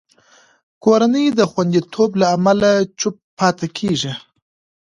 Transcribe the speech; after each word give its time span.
کورنۍ 0.83 1.25
د 1.39 1.41
خوندیتوب 1.51 2.09
له 2.21 2.25
امله 2.35 2.71
چوپ 2.99 3.15
پاتې 3.37 3.67
کېږي. 3.77 4.13